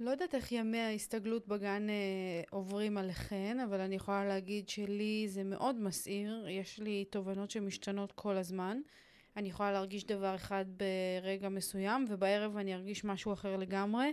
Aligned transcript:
לא 0.00 0.10
יודעת 0.10 0.34
איך 0.34 0.52
ימי 0.52 0.78
ההסתגלות 0.78 1.48
בגן 1.48 1.90
אה, 1.90 2.42
עוברים 2.50 2.98
עליכן, 2.98 3.60
אבל 3.60 3.80
אני 3.80 3.94
יכולה 3.94 4.24
להגיד 4.24 4.68
שלי 4.68 5.26
זה 5.28 5.44
מאוד 5.44 5.76
מסעיר. 5.80 6.48
יש 6.48 6.78
לי 6.78 7.04
תובנות 7.04 7.50
שמשתנות 7.50 8.12
כל 8.12 8.36
הזמן. 8.36 8.80
אני 9.36 9.48
יכולה 9.48 9.72
להרגיש 9.72 10.04
דבר 10.04 10.34
אחד 10.34 10.64
ברגע 10.76 11.48
מסוים, 11.48 12.04
ובערב 12.08 12.56
אני 12.56 12.74
ארגיש 12.74 13.04
משהו 13.04 13.32
אחר 13.32 13.56
לגמרי. 13.56 14.12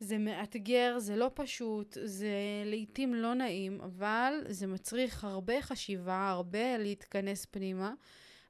זה 0.00 0.18
מאתגר, 0.18 0.98
זה 0.98 1.16
לא 1.16 1.30
פשוט, 1.34 1.98
זה 2.04 2.28
לעיתים 2.64 3.14
לא 3.14 3.34
נעים, 3.34 3.80
אבל 3.80 4.32
זה 4.48 4.66
מצריך 4.66 5.24
הרבה 5.24 5.62
חשיבה, 5.62 6.30
הרבה 6.30 6.78
להתכנס 6.78 7.46
פנימה. 7.46 7.94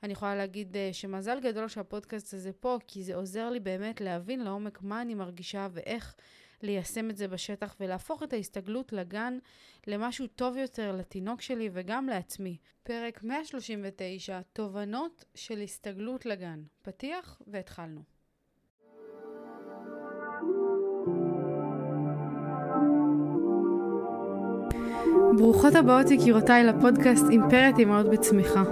אני 0.02 0.12
יכולה 0.12 0.34
להגיד 0.34 0.76
uh, 0.76 0.78
שמזל 0.94 1.40
גדול 1.40 1.68
שהפודקאסט 1.68 2.34
הזה 2.34 2.52
פה, 2.52 2.78
כי 2.86 3.02
זה 3.02 3.14
עוזר 3.14 3.50
לי 3.50 3.60
באמת 3.60 4.00
להבין 4.00 4.44
לעומק 4.44 4.82
מה 4.82 5.02
אני 5.02 5.14
מרגישה 5.14 5.68
ואיך 5.72 6.14
ליישם 6.62 7.10
את 7.10 7.16
זה 7.16 7.28
בשטח 7.28 7.76
ולהפוך 7.80 8.22
את 8.22 8.32
ההסתגלות 8.32 8.92
לגן 8.92 9.38
למשהו 9.86 10.26
טוב 10.26 10.56
יותר 10.56 10.96
לתינוק 10.96 11.40
שלי 11.40 11.68
וגם 11.72 12.06
לעצמי. 12.06 12.56
פרק 12.82 13.22
139, 13.22 14.40
תובנות 14.52 15.24
של 15.34 15.60
הסתגלות 15.60 16.26
לגן. 16.26 16.62
פתיח 16.82 17.42
והתחלנו. 17.46 18.00
ברוכות 25.38 25.74
הבאות 25.74 26.10
יקירותיי 26.10 26.64
לפודקאסט 26.64 27.24
אימפרית 27.30 27.78
אמהות 27.78 28.06
בצמיחה. 28.10 28.62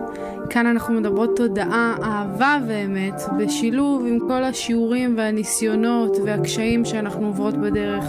כאן 0.50 0.66
אנחנו 0.66 0.94
מדברות 0.94 1.36
תודעה, 1.36 1.96
אהבה 2.02 2.58
ואמת, 2.66 3.22
בשילוב 3.38 4.04
עם 4.08 4.18
כל 4.18 4.44
השיעורים 4.44 5.14
והניסיונות 5.16 6.16
והקשיים 6.24 6.84
שאנחנו 6.84 7.26
עוברות 7.26 7.54
בדרך, 7.56 8.04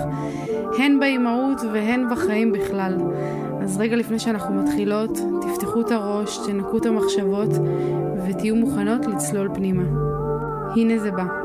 הן 0.80 1.00
באימהות 1.00 1.62
והן 1.74 2.10
בחיים 2.12 2.52
בכלל. 2.52 2.98
אז 3.62 3.78
רגע 3.78 3.96
לפני 3.96 4.20
שאנחנו 4.20 4.56
מתחילות, 4.56 5.20
תפתחו 5.42 5.82
את 5.82 5.92
הראש, 5.92 6.38
תנקו 6.48 6.78
את 6.78 6.86
המחשבות 6.86 7.50
ותהיו 8.28 8.56
מוכנות 8.56 9.06
לצלול 9.06 9.50
פנימה. 9.54 9.84
הנה 10.76 10.98
זה 10.98 11.12
בא. 11.12 11.45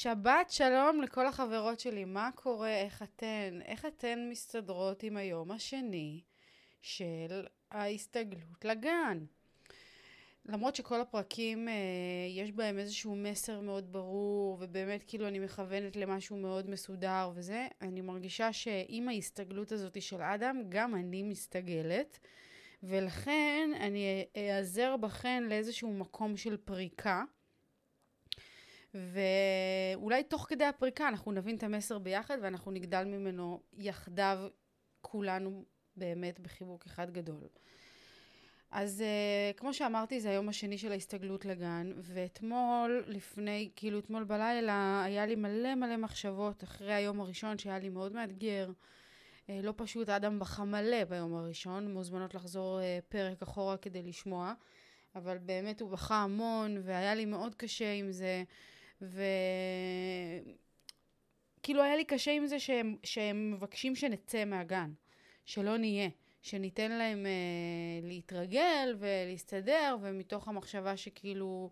שבת 0.00 0.50
שלום 0.50 1.02
לכל 1.02 1.26
החברות 1.26 1.80
שלי, 1.80 2.04
מה 2.04 2.30
קורה, 2.34 2.74
איך 2.74 3.02
אתן, 3.02 3.58
איך 3.64 3.86
אתן 3.86 4.28
מסתדרות 4.30 5.02
עם 5.02 5.16
היום 5.16 5.50
השני 5.50 6.20
של 6.82 7.46
ההסתגלות 7.70 8.64
לגן? 8.64 9.24
למרות 10.46 10.76
שכל 10.76 11.00
הפרקים 11.00 11.68
אה, 11.68 11.74
יש 12.28 12.52
בהם 12.52 12.78
איזשהו 12.78 13.16
מסר 13.16 13.60
מאוד 13.60 13.92
ברור 13.92 14.56
ובאמת 14.60 15.04
כאילו 15.06 15.28
אני 15.28 15.38
מכוונת 15.38 15.96
למשהו 15.96 16.36
מאוד 16.36 16.70
מסודר 16.70 17.30
וזה, 17.34 17.66
אני 17.82 18.00
מרגישה 18.00 18.52
שעם 18.52 19.08
ההסתגלות 19.08 19.72
הזאת 19.72 20.02
של 20.02 20.22
אדם 20.22 20.62
גם 20.68 20.94
אני 20.94 21.22
מסתגלת 21.22 22.18
ולכן 22.82 23.70
אני 23.80 24.24
אעזר 24.36 24.96
בכן 24.96 25.44
לאיזשהו 25.48 25.92
מקום 25.92 26.36
של 26.36 26.56
פריקה 26.56 27.24
ואולי 28.94 30.22
תוך 30.22 30.46
כדי 30.48 30.64
הפריקה 30.64 31.08
אנחנו 31.08 31.32
נבין 31.32 31.56
את 31.56 31.62
המסר 31.62 31.98
ביחד 31.98 32.38
ואנחנו 32.42 32.70
נגדל 32.70 33.04
ממנו 33.04 33.60
יחדיו 33.72 34.38
כולנו 35.00 35.64
באמת 35.96 36.40
בחיבוק 36.40 36.86
אחד 36.86 37.10
גדול. 37.10 37.48
אז 38.70 39.04
uh, 39.04 39.58
כמו 39.58 39.74
שאמרתי 39.74 40.20
זה 40.20 40.30
היום 40.30 40.48
השני 40.48 40.78
של 40.78 40.92
ההסתגלות 40.92 41.44
לגן 41.44 41.92
ואתמול 41.96 43.04
לפני 43.06 43.70
כאילו 43.76 43.98
אתמול 43.98 44.24
בלילה 44.24 45.02
היה 45.04 45.26
לי 45.26 45.36
מלא 45.36 45.74
מלא 45.74 45.96
מחשבות 45.96 46.64
אחרי 46.64 46.94
היום 46.94 47.20
הראשון 47.20 47.58
שהיה 47.58 47.78
לי 47.78 47.88
מאוד 47.88 48.12
מאתגר 48.12 48.70
uh, 48.70 49.50
לא 49.62 49.74
פשוט 49.76 50.08
אדם 50.08 50.38
בכה 50.38 50.64
מלא 50.64 51.04
ביום 51.04 51.34
הראשון 51.34 51.92
מוזמנות 51.92 52.34
לחזור 52.34 52.78
uh, 52.78 52.82
פרק 53.08 53.42
אחורה 53.42 53.76
כדי 53.76 54.02
לשמוע 54.02 54.52
אבל 55.14 55.38
באמת 55.38 55.80
הוא 55.80 55.90
בכה 55.90 56.16
המון 56.16 56.80
והיה 56.82 57.14
לי 57.14 57.24
מאוד 57.24 57.54
קשה 57.54 57.92
עם 57.92 58.12
זה 58.12 58.42
וכאילו 59.02 59.22
היה 61.82 61.96
לי 61.96 62.04
קשה 62.04 62.30
עם 62.30 62.46
זה 62.46 62.58
שהם, 62.58 62.96
שהם 63.02 63.52
מבקשים 63.52 63.94
שנצא 63.94 64.44
מהגן, 64.44 64.90
שלא 65.44 65.76
נהיה, 65.76 66.08
שניתן 66.42 66.92
להם 66.92 67.26
אה, 67.26 67.32
להתרגל 68.08 68.96
ולהסתדר, 68.98 69.96
ומתוך 70.00 70.48
המחשבה 70.48 70.96
שכאילו 70.96 71.70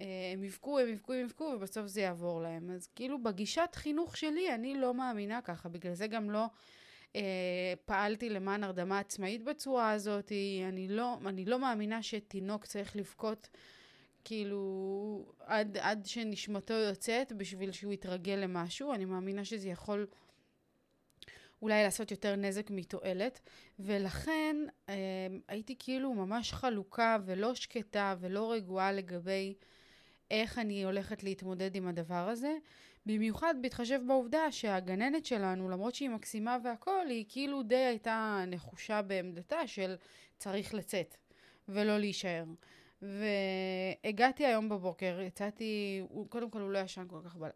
אה, 0.00 0.30
הם 0.32 0.44
יבכו, 0.44 0.78
הם 0.78 0.88
יבכו, 0.88 1.12
הם 1.12 1.20
יבכו, 1.20 1.44
ובסוף 1.44 1.86
זה 1.86 2.00
יעבור 2.00 2.42
להם. 2.42 2.70
אז 2.70 2.86
כאילו 2.86 3.22
בגישת 3.22 3.70
חינוך 3.74 4.16
שלי 4.16 4.54
אני 4.54 4.74
לא 4.74 4.94
מאמינה 4.94 5.40
ככה, 5.40 5.68
בגלל 5.68 5.94
זה 5.94 6.06
גם 6.06 6.30
לא... 6.30 6.46
אה, 7.16 7.74
פעלתי 7.84 8.30
למען 8.30 8.64
הרדמה 8.64 8.98
עצמאית 8.98 9.44
בצורה 9.44 9.90
הזאת, 9.90 10.32
אני 10.68 10.88
לא, 10.88 11.16
אני 11.26 11.44
לא 11.44 11.58
מאמינה 11.58 12.02
שתינוק 12.02 12.64
צריך 12.66 12.96
לבכות 12.96 13.48
כאילו, 14.24 15.32
עד, 15.38 15.76
עד 15.80 16.06
שנשמתו 16.06 16.74
יוצאת 16.74 17.32
בשביל 17.32 17.72
שהוא 17.72 17.92
יתרגל 17.92 18.34
למשהו. 18.34 18.94
אני 18.94 19.04
מאמינה 19.04 19.44
שזה 19.44 19.68
יכול 19.68 20.06
אולי 21.62 21.82
לעשות 21.82 22.10
יותר 22.10 22.36
נזק 22.36 22.70
מתועלת, 22.70 23.40
ולכן 23.78 24.56
אה, 24.88 24.94
הייתי 25.48 25.76
כאילו 25.78 26.14
ממש 26.14 26.52
חלוקה 26.52 27.18
ולא 27.24 27.54
שקטה 27.54 28.14
ולא 28.20 28.52
רגועה 28.52 28.92
לגבי 28.92 29.54
איך 30.30 30.58
אני 30.58 30.84
הולכת 30.84 31.22
להתמודד 31.22 31.76
עם 31.76 31.88
הדבר 31.88 32.28
הזה. 32.28 32.56
במיוחד 33.06 33.54
בהתחשב 33.62 34.00
בעובדה 34.06 34.52
שהגננת 34.52 35.26
שלנו, 35.26 35.68
למרות 35.68 35.94
שהיא 35.94 36.10
מקסימה 36.10 36.58
והכול, 36.64 37.06
היא 37.08 37.24
כאילו 37.28 37.62
די 37.62 37.76
הייתה 37.76 38.44
נחושה 38.46 39.02
בעמדתה 39.02 39.66
של 39.66 39.96
צריך 40.38 40.74
לצאת 40.74 41.16
ולא 41.68 41.98
להישאר. 41.98 42.44
והגעתי 43.02 44.46
היום 44.46 44.68
בבוקר, 44.68 45.20
יצאתי, 45.20 46.02
קודם 46.28 46.50
כל 46.50 46.60
הוא 46.60 46.70
לא 46.70 46.78
ישן 46.78 47.06
כל 47.08 47.20
כך 47.24 47.36
בלילה. 47.36 47.54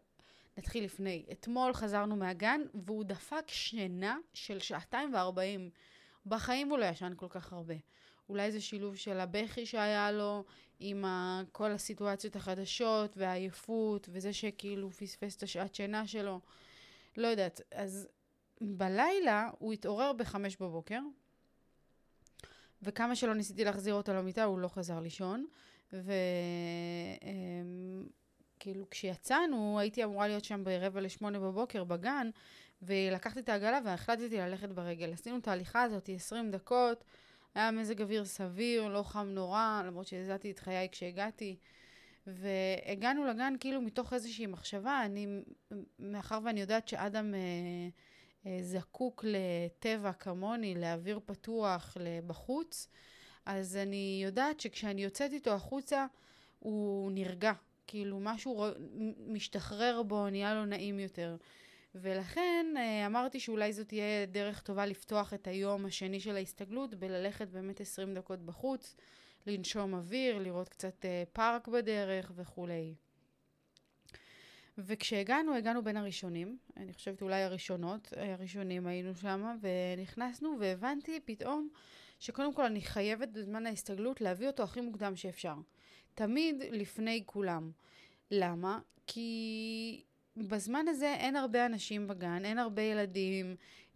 נתחיל 0.57 0.83
לפני. 0.83 1.25
אתמול 1.31 1.73
חזרנו 1.73 2.15
מהגן 2.15 2.61
והוא 2.73 3.03
דפק 3.03 3.43
שינה 3.47 4.17
של 4.33 4.59
שעתיים 4.59 5.13
וארבעים. 5.13 5.69
בחיים 6.25 6.69
הוא 6.69 6.77
לא 6.77 6.85
ישן 6.85 7.13
כל 7.15 7.27
כך 7.29 7.53
הרבה. 7.53 7.75
אולי 8.29 8.51
זה 8.51 8.61
שילוב 8.61 8.95
של 8.95 9.19
הבכי 9.19 9.65
שהיה 9.65 10.11
לו 10.11 10.43
עם 10.79 11.05
כל 11.51 11.71
הסיטואציות 11.71 12.35
החדשות 12.35 13.17
והעייפות 13.17 14.09
וזה 14.11 14.33
שכאילו 14.33 14.91
פספס 14.91 15.37
את 15.37 15.43
השעת 15.43 15.75
שינה 15.75 16.07
שלו. 16.07 16.39
לא 17.17 17.27
יודעת. 17.27 17.61
אז 17.71 18.07
בלילה 18.61 19.49
הוא 19.59 19.73
התעורר 19.73 20.13
בחמש 20.13 20.57
בבוקר, 20.57 20.99
וכמה 22.81 23.15
שלא 23.15 23.35
ניסיתי 23.35 23.63
להחזיר 23.63 23.93
אותו 23.93 24.13
למיטה, 24.13 24.43
הוא 24.43 24.59
לא 24.59 24.67
חזר 24.67 24.99
לישון. 24.99 25.45
וכאילו, 25.93 26.09
אמ, 28.83 28.85
כשיצאנו, 28.91 29.79
הייתי 29.79 30.03
אמורה 30.03 30.27
להיות 30.27 30.43
שם 30.43 30.63
ברבע 30.63 31.01
לשמונה 31.01 31.39
בבוקר 31.39 31.83
בגן, 31.83 32.29
ולקחתי 32.81 33.39
את 33.39 33.49
העגלה 33.49 33.79
והחלטתי 33.85 34.37
ללכת 34.37 34.69
ברגל. 34.69 35.13
עשינו 35.13 35.37
את 35.37 35.47
ההליכה 35.47 35.83
הזאת 35.83 36.09
20 36.13 36.51
דקות, 36.51 37.03
היה 37.55 37.71
מזג 37.71 38.01
אוויר 38.01 38.25
סביר, 38.25 38.87
לא 38.87 39.03
חם 39.03 39.27
נורא, 39.27 39.81
למרות 39.85 40.07
שהזעתי 40.07 40.51
את 40.51 40.59
חיי 40.59 40.87
כשהגעתי. 40.91 41.55
והגענו 42.27 43.25
לגן 43.25 43.53
כאילו 43.59 43.81
מתוך 43.81 44.13
איזושהי 44.13 44.45
מחשבה, 44.45 45.01
אני, 45.05 45.27
מאחר 45.99 46.39
ואני 46.43 46.61
יודעת 46.61 46.87
שאדם... 46.87 47.33
אה, 47.35 47.89
זקוק 48.61 49.25
לטבע 49.27 50.13
כמוני, 50.13 50.75
לאוויר 50.75 51.19
פתוח, 51.25 51.97
בחוץ, 52.27 52.87
אז 53.45 53.75
אני 53.75 54.21
יודעת 54.23 54.59
שכשאני 54.59 55.03
יוצאת 55.03 55.31
איתו 55.33 55.51
החוצה, 55.51 56.05
הוא 56.59 57.11
נרגע. 57.11 57.53
כאילו 57.87 58.19
משהו 58.19 58.65
משתחרר 59.27 60.03
בו, 60.03 60.29
נהיה 60.29 60.55
לו 60.55 60.65
נעים 60.65 60.99
יותר. 60.99 61.35
ולכן 61.95 62.65
אה, 62.77 63.05
אמרתי 63.05 63.39
שאולי 63.39 63.73
זאת 63.73 63.87
תהיה 63.87 64.25
דרך 64.25 64.61
טובה 64.61 64.85
לפתוח 64.85 65.33
את 65.33 65.47
היום 65.47 65.85
השני 65.85 66.19
של 66.19 66.35
ההסתגלות 66.35 66.95
בללכת 66.95 67.47
באמת 67.47 67.81
20 67.81 68.13
דקות 68.13 68.39
בחוץ, 68.39 68.95
לנשום 69.47 69.93
אוויר, 69.93 70.39
לראות 70.39 70.69
קצת 70.69 71.05
אה, 71.05 71.23
פארק 71.33 71.67
בדרך 71.67 72.31
וכולי. 72.35 72.95
וכשהגענו, 74.77 75.55
הגענו 75.55 75.83
בין 75.83 75.97
הראשונים, 75.97 76.57
אני 76.77 76.93
חושבת 76.93 77.21
אולי 77.21 77.41
הראשונות, 77.41 78.13
הראשונים 78.17 78.87
היינו 78.87 79.15
שם, 79.15 79.57
ונכנסנו 79.61 80.55
והבנתי 80.59 81.19
פתאום 81.25 81.69
שקודם 82.19 82.53
כל 82.53 82.65
אני 82.65 82.81
חייבת 82.81 83.29
בזמן 83.29 83.65
ההסתגלות 83.65 84.21
להביא 84.21 84.47
אותו 84.47 84.63
הכי 84.63 84.81
מוקדם 84.81 85.15
שאפשר. 85.15 85.55
תמיד 86.15 86.63
לפני 86.71 87.23
כולם. 87.25 87.71
למה? 88.31 88.79
כי 89.07 90.03
בזמן 90.37 90.87
הזה 90.87 91.13
אין 91.13 91.35
הרבה 91.35 91.65
אנשים 91.65 92.07
בגן, 92.07 92.45
אין 92.45 92.59
הרבה 92.59 92.81
ילדים, 92.81 93.55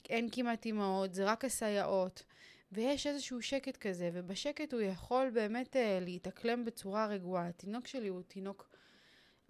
אין 0.10 0.30
כמעט 0.32 0.66
אימהות, 0.66 1.14
זה 1.14 1.26
רק 1.26 1.46
הסייעות, 1.46 2.24
ויש 2.72 3.08
איזשהו 3.08 3.42
שקט 3.42 3.78
כזה, 3.78 4.10
ובשקט 4.14 4.74
הוא 4.74 4.82
יכול 4.82 5.30
באמת 5.34 5.76
אה, 5.76 6.00
להתאקלם 6.02 6.66
בצורה 6.66 7.06
רגועה. 7.06 7.48
התינוק 7.48 7.88
שלי 7.88 8.08
הוא 8.08 8.22
תינוק 8.22 8.70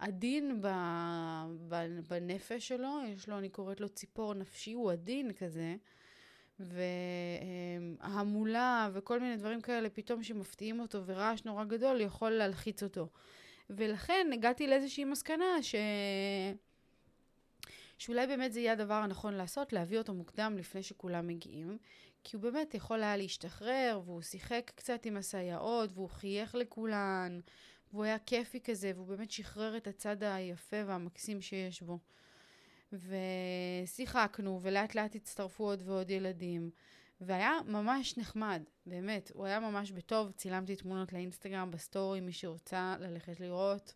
עדין 0.02 0.62
בנפש 2.08 2.68
שלו, 2.68 2.98
יש 3.08 3.28
לו, 3.28 3.38
אני 3.38 3.48
קוראת 3.48 3.80
לו 3.80 3.88
ציפור 3.88 4.34
נפשי, 4.34 4.72
הוא 4.72 4.92
עדין 4.92 5.32
כזה. 5.32 5.76
והמולה 8.00 8.90
וכל 8.92 9.20
מיני 9.20 9.36
דברים 9.36 9.60
כאלה 9.60 9.90
פתאום 9.90 10.22
שמפתיעים 10.22 10.80
אותו 10.80 11.06
ורעש 11.06 11.44
נורא 11.44 11.64
גדול 11.64 12.00
יכול 12.00 12.30
להלחיץ 12.30 12.82
אותו. 12.82 13.08
ולכן 13.70 14.26
הגעתי 14.32 14.66
לאיזושהי 14.66 15.04
מסקנה 15.04 15.62
ש... 15.62 15.74
שאולי 17.98 18.26
באמת 18.26 18.52
זה 18.52 18.60
יהיה 18.60 18.72
הדבר 18.72 18.94
הנכון 18.94 19.34
לעשות, 19.34 19.72
להביא 19.72 19.98
אותו 19.98 20.14
מוקדם 20.14 20.56
לפני 20.58 20.82
שכולם 20.82 21.26
מגיעים, 21.26 21.78
כי 22.24 22.36
הוא 22.36 22.42
באמת 22.42 22.74
יכול 22.74 23.02
היה 23.02 23.16
להשתחרר, 23.16 24.00
והוא 24.04 24.22
שיחק 24.22 24.72
קצת 24.74 25.06
עם 25.06 25.16
הסייעות, 25.16 25.90
והוא 25.94 26.08
חייך 26.08 26.54
לכולן, 26.54 27.40
והוא 27.92 28.04
היה 28.04 28.18
כיפי 28.18 28.60
כזה, 28.60 28.92
והוא 28.94 29.06
באמת 29.06 29.30
שחרר 29.30 29.76
את 29.76 29.86
הצד 29.86 30.22
היפה 30.22 30.76
והמקסים 30.86 31.40
שיש 31.40 31.82
בו. 31.82 31.98
ושיחקנו, 32.92 34.60
ולאט 34.62 34.94
לאט 34.94 35.14
הצטרפו 35.14 35.64
עוד 35.64 35.82
ועוד 35.86 36.10
ילדים. 36.10 36.70
והיה 37.20 37.58
ממש 37.66 38.18
נחמד, 38.18 38.62
באמת. 38.86 39.30
הוא 39.34 39.46
היה 39.46 39.60
ממש 39.60 39.90
בטוב, 39.90 40.30
צילמתי 40.30 40.76
תמונות 40.76 41.12
לאינסטגרם 41.12 41.70
ב 41.70 41.77
story, 41.77 42.20
מי 42.20 42.32
שרוצה 42.32 42.96
ללכת 43.00 43.40
לראות. 43.40 43.94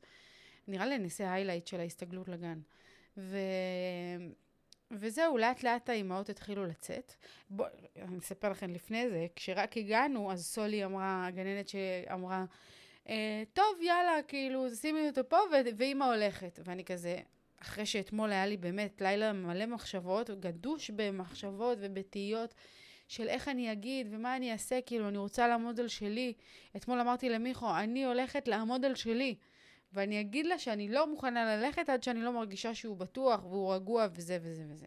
נראה 0.69 0.87
לי 0.87 0.99
נעשה 0.99 1.33
highlight 1.33 1.67
של 1.67 1.81
ההסתגלות 1.81 2.29
לגן. 2.29 2.61
ו... 3.17 3.39
וזהו, 4.91 5.39
לאט 5.39 5.63
לאט 5.63 5.89
האימהות 5.89 6.29
התחילו 6.29 6.67
לצאת. 6.67 7.15
בואו, 7.51 7.69
אני 7.97 8.19
אספר 8.19 8.51
לכם 8.51 8.71
לפני 8.71 9.11
זה, 9.11 9.27
כשרק 9.37 9.77
הגענו, 9.77 10.33
אז 10.33 10.47
סולי 10.47 10.85
אמרה, 10.85 11.27
הגננת 11.27 11.69
שאמרה, 11.69 12.45
טוב, 13.53 13.83
יאללה, 13.83 14.23
כאילו, 14.29 14.71
שימי 14.71 15.09
אותו 15.09 15.29
פה, 15.29 15.37
ואימא 15.77 16.05
הולכת. 16.05 16.61
ואני 16.65 16.85
כזה, 16.85 17.19
אחרי 17.63 17.87
שאתמול 17.87 18.33
היה 18.33 18.47
לי 18.47 18.57
באמת 18.57 19.01
לילה 19.01 19.33
מלא 19.33 19.67
מחשבות, 19.67 20.31
גדוש 20.31 20.91
במחשבות 20.91 21.79
ובתהיות 21.81 22.55
של 23.09 23.29
איך 23.29 23.49
אני 23.49 23.73
אגיד 23.73 24.07
ומה 24.11 24.37
אני 24.37 24.53
אעשה, 24.53 24.81
כאילו, 24.87 25.09
אני 25.09 25.19
רוצה 25.19 25.49
לעמוד 25.49 25.81
על 25.81 25.89
שלי. 25.89 26.33
אתמול 26.77 27.01
אמרתי 27.01 27.29
למיכו, 27.29 27.77
אני 27.79 28.05
הולכת 28.05 28.49
לעמוד 28.49 28.85
על 28.85 28.95
שלי. 28.95 29.35
ואני 29.93 30.21
אגיד 30.21 30.47
לה 30.47 30.59
שאני 30.59 30.89
לא 30.89 31.11
מוכנה 31.11 31.57
ללכת 31.57 31.89
עד 31.89 32.03
שאני 32.03 32.21
לא 32.21 32.33
מרגישה 32.33 32.75
שהוא 32.75 32.97
בטוח 32.97 33.45
והוא 33.45 33.75
רגוע 33.75 34.07
וזה 34.15 34.39
וזה 34.43 34.65
וזה. 34.69 34.87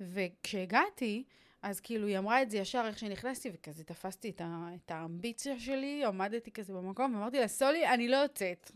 וכשהגעתי, 0.00 1.24
אז 1.62 1.80
כאילו 1.80 2.06
היא 2.06 2.18
אמרה 2.18 2.42
את 2.42 2.50
זה 2.50 2.58
ישר 2.58 2.84
איך 2.86 2.98
שנכנסתי, 2.98 3.50
וכזה 3.54 3.84
תפסתי 3.84 4.30
את, 4.30 4.40
ה, 4.40 4.68
את 4.74 4.90
האמביציה 4.90 5.58
שלי, 5.58 6.04
עמדתי 6.04 6.50
כזה 6.50 6.72
במקום, 6.72 7.14
ואמרתי 7.14 7.40
לה, 7.40 7.48
סולי, 7.48 7.88
אני 7.88 8.08
לא 8.08 8.16
יוצאת. 8.16 8.70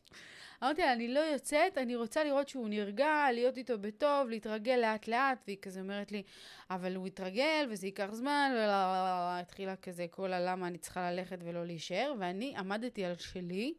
אמרתי 0.62 0.82
לה, 0.82 0.92
אני 0.92 1.08
לא 1.08 1.20
יוצאת, 1.20 1.78
אני 1.78 1.96
רוצה 1.96 2.24
לראות 2.24 2.48
שהוא 2.48 2.68
נרגע, 2.68 3.26
להיות 3.32 3.56
איתו 3.56 3.78
בטוב, 3.78 4.28
להתרגל 4.28 4.76
לאט 4.76 5.08
לאט, 5.08 5.38
והיא 5.46 5.58
כזה 5.62 5.80
אומרת 5.80 6.12
לי, 6.12 6.22
אבל 6.70 6.96
הוא 6.96 7.06
יתרגל 7.06 7.66
וזה 7.70 7.86
ייקח 7.86 8.08
זמן, 8.12 8.52
התחילה 8.58 9.76
כזה 9.76 10.06
כל 10.10 10.32
הלמה 10.32 10.66
אני 10.66 10.78
צריכה 10.78 11.10
ללכת 11.10 11.38
ולא 11.44 11.66
להישאר, 11.66 12.14
ואני 12.18 12.54
עמדתי 12.56 13.04
על 13.04 13.16
שלי, 13.16 13.74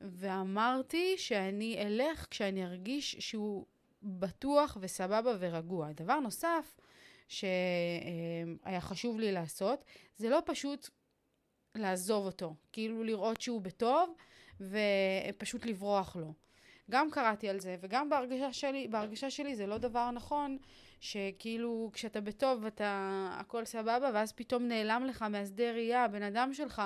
ואמרתי 0.00 1.14
שאני 1.18 1.76
אלך 1.86 2.26
כשאני 2.30 2.64
ארגיש 2.64 3.16
שהוא 3.18 3.66
בטוח 4.02 4.76
וסבבה 4.80 5.32
ורגוע. 5.38 5.92
דבר 5.92 6.20
נוסף 6.20 6.76
שהיה 7.28 8.80
חשוב 8.80 9.20
לי 9.20 9.32
לעשות, 9.32 9.84
זה 10.16 10.28
לא 10.28 10.42
פשוט 10.46 10.88
לעזוב 11.74 12.26
אותו, 12.26 12.54
כאילו 12.72 13.04
לראות 13.04 13.40
שהוא 13.40 13.60
בטוב, 13.60 14.14
ופשוט 14.60 15.66
לברוח 15.66 16.16
לו. 16.16 16.34
גם 16.90 17.10
קראתי 17.10 17.48
על 17.48 17.60
זה, 17.60 17.76
וגם 17.80 18.10
בהרגשה 18.10 18.52
שלי, 18.52 18.88
בהרגשה 18.88 19.30
שלי 19.30 19.56
זה 19.56 19.66
לא 19.66 19.78
דבר 19.78 20.10
נכון, 20.10 20.58
שכאילו 21.00 21.90
כשאתה 21.92 22.20
בטוב 22.20 22.60
ואתה 22.62 23.28
הכל 23.40 23.64
סבבה, 23.64 24.10
ואז 24.14 24.32
פתאום 24.32 24.68
נעלם 24.68 25.04
לך 25.04 25.22
מהשדה 25.22 25.72
ראייה 25.72 26.04
הבן 26.04 26.22
אדם 26.22 26.54
שלך, 26.54 26.82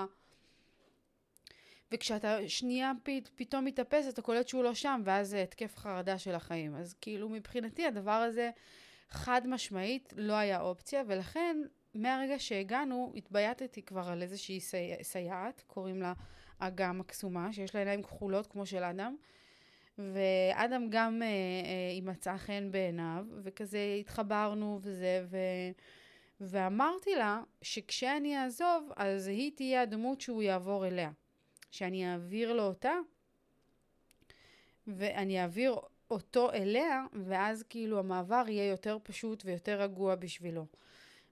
וכשאתה 1.92 2.48
שנייה 2.48 2.92
פ, 3.02 3.10
פתאום 3.34 3.64
מתאפס, 3.64 4.08
אתה 4.08 4.22
קולט 4.22 4.48
שהוא 4.48 4.64
לא 4.64 4.74
שם, 4.74 5.02
ואז 5.04 5.28
זה 5.28 5.42
התקף 5.42 5.76
חרדה 5.76 6.18
של 6.18 6.34
החיים. 6.34 6.74
אז 6.74 6.94
כאילו 7.00 7.28
מבחינתי 7.28 7.86
הדבר 7.86 8.10
הזה 8.10 8.50
חד 9.10 9.40
משמעית 9.46 10.14
לא 10.16 10.32
היה 10.32 10.60
אופציה, 10.60 11.02
ולכן 11.06 11.56
מהרגע 11.94 12.38
שהגענו 12.38 13.12
התבייתתי 13.16 13.82
כבר 13.82 14.08
על 14.08 14.22
איזושהי 14.22 14.60
סי... 14.60 14.92
סייעת, 15.02 15.64
קוראים 15.66 16.02
לה 16.02 16.12
אגם 16.58 17.00
הקסומה, 17.00 17.52
שיש 17.52 17.74
לה 17.74 17.80
עיניים 17.80 18.02
כחולות 18.02 18.46
כמו 18.46 18.66
של 18.66 18.84
אדם. 18.84 19.16
ואדם 19.98 20.86
גם 20.90 21.22
אה, 21.22 21.26
אה, 21.26 21.90
היא 21.90 22.02
מצאה 22.02 22.38
חן 22.38 22.70
בעיניו, 22.70 23.26
וכזה 23.42 23.96
התחברנו 24.00 24.78
וזה, 24.82 25.24
ו... 25.30 25.36
ואמרתי 26.40 27.14
לה 27.14 27.42
שכשאני 27.62 28.38
אעזוב, 28.38 28.90
אז 28.96 29.26
היא 29.26 29.52
תהיה 29.56 29.82
הדמות 29.82 30.20
שהוא 30.20 30.42
יעבור 30.42 30.86
אליה. 30.86 31.10
שאני 31.70 32.12
אעביר 32.12 32.52
לו 32.52 32.62
אותה, 32.62 32.92
ואני 34.86 35.42
אעביר 35.42 35.76
אותו 36.10 36.52
אליה, 36.52 37.04
ואז 37.24 37.62
כאילו 37.62 37.98
המעבר 37.98 38.44
יהיה 38.48 38.70
יותר 38.70 38.98
פשוט 39.02 39.42
ויותר 39.44 39.80
רגוע 39.80 40.14
בשבילו. 40.14 40.66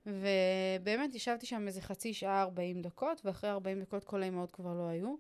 ובאמת 0.06 1.14
ישבתי 1.14 1.46
שם 1.46 1.67
איזה 1.67 1.81
חצי 1.81 2.14
שעה, 2.14 2.43
40 2.43 2.82
דקות, 2.82 3.20
ואחרי 3.25 3.50
40 3.50 3.81
דקות 3.81 4.05
כל 4.05 4.23
האימהות 4.23 4.50
כבר 4.50 4.75
לא 4.75 4.88
היו. 4.88 5.14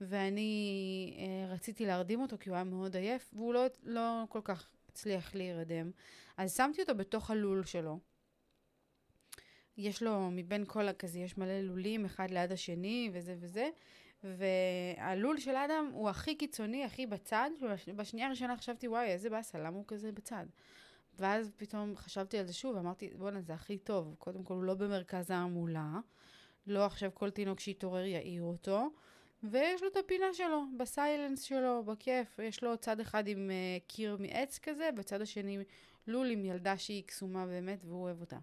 ואני 0.00 1.14
אה, 1.18 1.52
רציתי 1.52 1.86
להרדים 1.86 2.20
אותו 2.20 2.36
כי 2.40 2.48
הוא 2.48 2.54
היה 2.56 2.64
מאוד 2.64 2.96
עייף, 2.96 3.30
והוא 3.32 3.54
לא, 3.54 3.64
לא 3.82 4.24
כל 4.28 4.40
כך 4.44 4.68
הצליח 4.88 5.34
להירדם. 5.34 5.90
אז 6.36 6.56
שמתי 6.56 6.82
אותו 6.82 6.94
בתוך 6.94 7.30
הלול 7.30 7.64
שלו. 7.64 7.98
יש 9.76 10.02
לו, 10.02 10.30
מבין 10.30 10.64
כל 10.64 10.88
הכזה, 10.88 11.18
יש 11.18 11.38
מלא 11.38 11.60
לולים, 11.60 12.04
אחד 12.04 12.30
ליד 12.30 12.52
השני, 12.52 13.10
וזה 13.12 13.34
וזה. 13.38 13.68
והלול 14.24 15.38
של 15.38 15.56
אדם 15.56 15.90
הוא 15.92 16.08
הכי 16.08 16.34
קיצוני, 16.34 16.84
הכי 16.84 17.06
בצד. 17.06 17.50
בשנייה 17.96 18.26
הראשונה 18.26 18.56
חשבתי, 18.56 18.88
וואי, 18.88 19.06
איזה 19.06 19.30
באסה, 19.30 19.58
למה 19.58 19.76
הוא 19.76 19.84
כזה 19.86 20.12
בצד? 20.12 20.46
ואז 21.18 21.50
פתאום 21.56 21.96
חשבתי 21.96 22.38
על 22.38 22.46
זה 22.46 22.52
שוב, 22.52 22.76
ואמרתי, 22.76 23.10
בואנה, 23.16 23.40
זה 23.40 23.54
הכי 23.54 23.78
טוב. 23.78 24.14
קודם 24.18 24.44
כל, 24.44 24.54
הוא 24.54 24.62
לא 24.62 24.74
במרכז 24.74 25.30
ההמולה, 25.30 26.00
לא 26.66 26.86
עכשיו 26.86 27.10
כל 27.14 27.30
תינוק 27.30 27.60
שיתעורר 27.60 28.04
יעיר 28.04 28.42
אותו, 28.42 28.90
ויש 29.42 29.82
לו 29.82 29.88
את 29.88 29.96
הפינה 29.96 30.26
שלו, 30.32 30.64
בסיילנס 30.76 31.42
שלו, 31.42 31.84
בכיף. 31.84 32.38
יש 32.38 32.62
לו 32.62 32.76
צד 32.76 33.00
אחד 33.00 33.28
עם 33.28 33.50
uh, 33.50 33.84
קיר 33.86 34.16
מעץ 34.20 34.58
כזה, 34.58 34.90
בצד 34.96 35.20
השני 35.20 35.58
לול 36.06 36.30
עם 36.30 36.44
ילדה 36.44 36.78
שהיא 36.78 37.04
קסומה 37.06 37.46
באמת, 37.46 37.84
והוא 37.84 38.02
אוהב 38.02 38.20
אותה. 38.20 38.38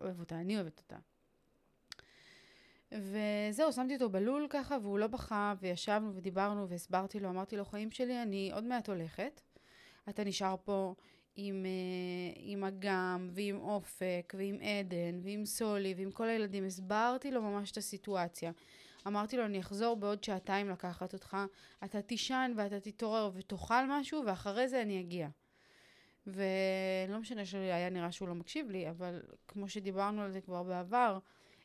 אוהב 0.00 0.20
אותה, 0.20 0.40
אני 0.40 0.56
אוהבת 0.56 0.78
אותה. 0.78 0.96
וזהו, 2.92 3.72
שמתי 3.72 3.94
אותו 3.94 4.10
בלול 4.10 4.46
ככה, 4.50 4.76
והוא 4.82 4.98
לא 4.98 5.06
בכה, 5.06 5.54
וישבנו 5.60 6.14
ודיברנו 6.14 6.68
והסברתי 6.68 7.20
לו, 7.20 7.28
אמרתי 7.28 7.56
לו, 7.56 7.64
חיים 7.64 7.90
שלי, 7.90 8.22
אני 8.22 8.50
עוד 8.54 8.64
מעט 8.64 8.88
הולכת. 8.88 9.40
אתה 10.08 10.24
נשאר 10.24 10.54
פה 10.64 10.94
עם, 11.36 11.64
uh, 11.64 12.38
עם 12.38 12.64
אגם, 12.64 13.28
ועם 13.32 13.60
אופק, 13.60 14.34
ועם 14.38 14.56
עדן, 14.60 15.20
ועם 15.22 15.44
סולי, 15.44 15.94
ועם 15.96 16.10
כל 16.10 16.28
הילדים. 16.28 16.66
הסברתי 16.66 17.30
לו 17.30 17.42
ממש 17.42 17.72
את 17.72 17.76
הסיטואציה. 17.76 18.52
אמרתי 19.06 19.36
לו, 19.36 19.44
אני 19.44 19.60
אחזור 19.60 19.96
בעוד 19.96 20.24
שעתיים 20.24 20.70
לקחת 20.70 21.12
אותך, 21.12 21.36
אתה 21.84 22.02
תישן 22.02 22.52
ואתה 22.56 22.80
תתעורר 22.80 23.30
ותאכל 23.34 23.86
משהו, 23.88 24.22
ואחרי 24.26 24.68
זה 24.68 24.82
אני 24.82 25.00
אגיע. 25.00 25.28
ולא 26.26 27.18
משנה 27.20 27.44
שהיה 27.44 27.90
נראה 27.90 28.12
שהוא 28.12 28.28
לא 28.28 28.34
מקשיב 28.34 28.70
לי, 28.70 28.90
אבל 28.90 29.22
כמו 29.48 29.68
שדיברנו 29.68 30.22
על 30.22 30.30
זה 30.30 30.40
כבר 30.40 30.62
בעבר, 30.62 31.18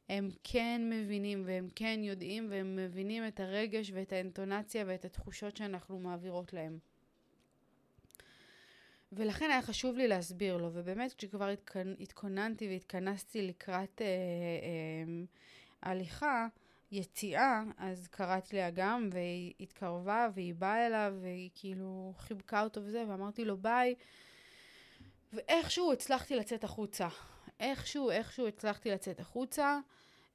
הם 0.10 0.30
כן 0.44 0.82
מבינים 0.90 1.44
והם 1.46 1.68
כן 1.76 2.00
יודעים 2.04 2.48
והם 2.50 2.76
מבינים 2.76 3.28
את 3.28 3.40
הרגש 3.40 3.92
ואת 3.94 4.14
האינטונציה 4.14 4.84
ואת 4.88 5.06
התחושות 5.06 5.58
שאנחנו 5.58 6.00
מעבירות 6.00 6.54
להם. 6.54 6.80
ולכן 9.12 9.50
היה 9.50 9.62
חשוב 9.62 9.98
לי 9.98 10.08
להסביר 10.08 10.58
לו, 10.58 10.70
ובאמת 10.74 11.14
כשכבר 11.14 11.50
התכוננתי 12.00 12.68
והתכנסתי 12.68 13.48
לקראת 13.48 14.02
אה, 14.02 14.06
אה, 14.06 15.24
הליכה, 15.82 16.48
יציאה, 16.92 17.64
אז 17.78 18.08
קראתי 18.08 18.56
לאגם 18.56 19.10
והיא 19.12 19.54
התקרבה 19.60 20.28
והיא 20.34 20.56
באה 20.56 20.88
אליו 20.88 21.14
והיא 21.22 21.50
כאילו 21.56 22.14
חיבקה 22.18 22.64
אותו 22.64 22.82
וזה, 22.84 23.04
ואמרתי 23.08 23.46
לו 23.46 23.58
ביי, 23.58 23.96
ואיכשהו 25.34 25.94
הצלחתי 25.94 26.36
לצאת 26.36 26.64
החוצה. 26.64 27.08
איכשהו, 27.62 28.12
איכשהו 28.12 28.48
הצלחתי 28.48 28.92
לצאת 28.92 29.20
החוצה. 29.20 29.80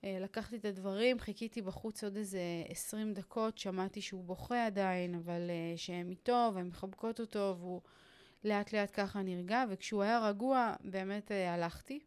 אה, 0.04 0.18
לקחתי 0.20 0.56
את 0.56 0.64
הדברים, 0.64 1.18
חיכיתי 1.18 1.62
בחוץ 1.62 2.04
עוד 2.04 2.16
איזה 2.16 2.40
20 2.68 3.14
דקות, 3.14 3.58
שמעתי 3.58 4.00
שהוא 4.00 4.24
בוכה 4.24 4.66
עדיין, 4.66 5.14
אבל 5.14 5.50
uh, 5.50 5.78
שהם 5.78 6.10
איתו 6.10 6.50
והן 6.54 6.66
מחבקות 6.66 7.20
אותו, 7.20 7.56
והוא 7.58 7.80
לאט 8.44 8.72
לאט 8.72 8.90
ככה 8.92 9.22
נרגע, 9.22 9.64
וכשהוא 9.70 10.02
היה 10.02 10.28
רגוע, 10.28 10.74
באמת 10.80 11.32
אה, 11.32 11.54
הלכתי. 11.54 12.00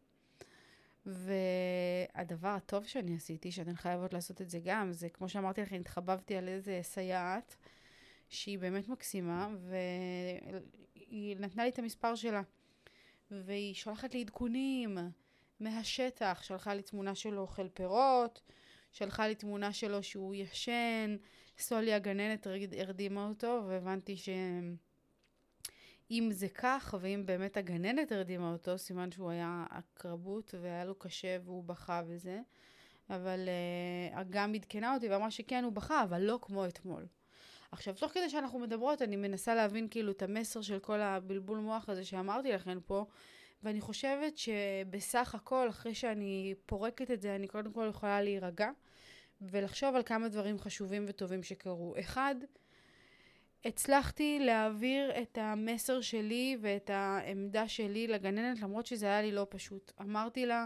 והדבר 1.06 2.48
הטוב 2.48 2.86
שאני 2.86 3.16
עשיתי, 3.16 3.52
שאתן 3.52 3.76
חייבות 3.76 4.14
לעשות 4.14 4.42
את 4.42 4.50
זה 4.50 4.60
גם, 4.64 4.92
זה 4.92 5.10
כמו 5.10 5.30
שאמרתי 5.30 5.62
לכם, 5.62 5.76
התחבבתי 5.76 6.36
על 6.36 6.48
איזה 6.48 6.80
סייעת, 6.82 7.56
שהיא 8.30 8.60
באמת 8.60 8.88
מקסימה, 8.88 9.50
והיא 9.70 11.38
נתנה 11.40 11.64
לי 11.64 11.70
את 11.70 11.80
המספר 11.80 12.16
שלה. 12.16 12.42
והיא 13.32 13.74
שולחת 13.74 14.14
לי 14.14 14.22
עדכונים 14.22 14.98
מהשטח, 15.60 16.40
שלחה 16.44 16.74
לי 16.74 16.82
תמונה 16.82 17.16
שלו 17.16 17.42
אוכל 17.42 17.70
פירות, 17.70 18.42
שלחה 18.92 19.28
לי 19.28 19.36
תמונה 19.36 19.74
שלו 19.74 20.04
שהוא 20.04 20.36
ישן, 20.36 21.16
סולי 21.58 21.94
הגננת 21.94 22.48
הרדימה 22.78 23.28
אותו, 23.28 23.64
והבנתי 23.68 24.18
שאם 24.18 26.30
זה 26.32 26.50
כך, 26.50 26.96
ואם 27.02 27.24
באמת 27.26 27.58
הגננת 27.58 28.12
הרדימה 28.12 28.52
אותו, 28.52 28.78
סימן 28.78 29.12
שהוא 29.12 29.30
היה 29.30 29.66
הקרבות 29.70 30.56
והיה 30.62 30.86
לו 30.86 30.96
קשה 30.96 31.38
והוא 31.44 31.64
בכה 31.64 32.02
וזה. 32.08 32.40
אבל 33.10 33.50
uh, 34.16 34.22
אגם 34.22 34.54
עדכנה 34.54 34.94
אותי 34.94 35.10
ואמרה 35.10 35.32
שכן, 35.32 35.64
הוא 35.64 35.74
בכה, 35.74 36.04
אבל 36.04 36.22
לא 36.22 36.40
כמו 36.42 36.66
אתמול. 36.66 37.06
עכשיו, 37.72 37.94
תוך 37.94 38.12
כדי 38.12 38.30
שאנחנו 38.30 38.60
מדברות, 38.60 39.02
אני 39.02 39.16
מנסה 39.16 39.56
להבין 39.56 39.88
כאילו 39.92 40.12
את 40.12 40.22
המסר 40.22 40.62
של 40.62 40.80
כל 40.80 41.02
הבלבול 41.02 41.58
מוח 41.58 41.90
הזה 41.90 42.06
שאמרתי 42.06 42.52
לכם 42.52 42.80
פה, 42.86 43.06
ואני 43.64 43.82
חושבת 43.82 44.38
שבסך 44.38 45.36
הכל, 45.36 45.70
אחרי 45.70 45.96
שאני 45.96 46.56
פורקת 46.66 47.12
את 47.12 47.22
זה, 47.22 47.36
אני 47.36 47.48
קודם 47.48 47.72
כל 47.72 47.88
יכולה 47.90 48.22
להירגע 48.22 48.70
ולחשוב 49.42 49.96
על 49.96 50.04
כמה 50.04 50.28
דברים 50.28 50.60
חשובים 50.60 51.06
וטובים 51.08 51.44
שקרו. 51.44 51.96
אחד, 52.00 52.36
הצלחתי 53.66 54.40
להעביר 54.40 55.22
את 55.22 55.38
המסר 55.42 56.02
שלי 56.02 56.58
ואת 56.62 56.90
העמדה 56.90 57.68
שלי 57.68 58.08
לגננת, 58.08 58.62
למרות 58.62 58.86
שזה 58.86 59.06
היה 59.06 59.22
לי 59.22 59.32
לא 59.32 59.48
פשוט. 59.50 59.92
אמרתי 60.02 60.46
לה 60.46 60.66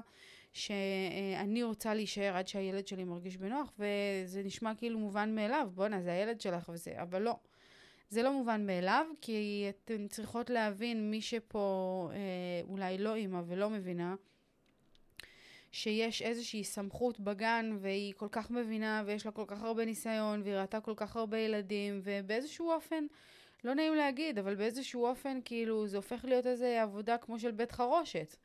שאני 0.53 1.63
רוצה 1.63 1.93
להישאר 1.93 2.35
עד 2.35 2.47
שהילד 2.47 2.87
שלי 2.87 3.03
מרגיש 3.03 3.37
בנוח, 3.37 3.73
וזה 3.79 4.43
נשמע 4.43 4.75
כאילו 4.75 4.99
מובן 4.99 5.35
מאליו, 5.35 5.67
בואנה, 5.73 6.01
זה 6.01 6.13
הילד 6.13 6.41
שלך 6.41 6.69
וזה, 6.73 7.01
אבל 7.01 7.21
לא. 7.21 7.35
זה 8.09 8.23
לא 8.23 8.33
מובן 8.33 8.65
מאליו, 8.65 9.05
כי 9.21 9.65
אתן 9.69 10.07
צריכות 10.07 10.49
להבין, 10.49 11.11
מי 11.11 11.21
שפה 11.21 12.09
אה, 12.13 12.17
אולי 12.69 12.97
לא 12.97 13.15
אימא 13.15 13.41
ולא 13.47 13.69
מבינה, 13.69 14.15
שיש 15.71 16.21
איזושהי 16.21 16.63
סמכות 16.63 17.19
בגן 17.19 17.77
והיא 17.79 18.13
כל 18.17 18.27
כך 18.31 18.51
מבינה 18.51 19.03
ויש 19.05 19.25
לה 19.25 19.31
כל 19.31 19.45
כך 19.47 19.63
הרבה 19.63 19.85
ניסיון 19.85 20.41
והיא 20.41 20.55
ראתה 20.55 20.81
כל 20.81 20.93
כך 20.97 21.15
הרבה 21.15 21.37
ילדים 21.37 22.01
ובאיזשהו 22.03 22.71
אופן, 22.71 23.05
לא 23.63 23.73
נעים 23.73 23.95
להגיד, 23.95 24.39
אבל 24.39 24.55
באיזשהו 24.55 25.05
אופן 25.05 25.39
כאילו 25.45 25.87
זה 25.87 25.97
הופך 25.97 26.25
להיות 26.25 26.47
איזו 26.47 26.65
עבודה 26.65 27.17
כמו 27.17 27.39
של 27.39 27.51
בית 27.51 27.71
חרושת. 27.71 28.35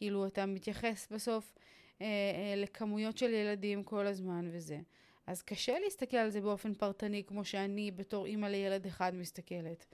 כאילו 0.00 0.26
אתה 0.26 0.46
מתייחס 0.46 1.08
בסוף 1.10 1.54
אה, 2.00 2.06
אה, 2.06 2.54
לכמויות 2.56 3.18
של 3.18 3.34
ילדים 3.34 3.82
כל 3.82 4.06
הזמן 4.06 4.48
וזה. 4.52 4.78
אז 5.26 5.42
קשה 5.42 5.78
להסתכל 5.78 6.16
על 6.16 6.30
זה 6.30 6.40
באופן 6.40 6.74
פרטני 6.74 7.24
כמו 7.26 7.44
שאני 7.44 7.90
בתור 7.90 8.26
אימא 8.26 8.46
לילד 8.46 8.86
אחד 8.86 9.14
מסתכלת. 9.14 9.86